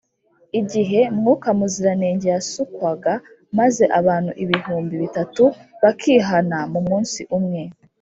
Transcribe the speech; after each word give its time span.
igihe 0.59 0.99
mwuka 1.17 1.47
muziranenge 1.57 2.27
yasukwaga 2.35 3.13
maze 3.57 3.83
abantu 3.99 4.31
ibihumbi 4.43 4.93
bitatu 5.03 5.43
bakihana 5.81 6.59
mu 6.73 6.81
munsi 6.89 7.19
umwe, 7.37 7.61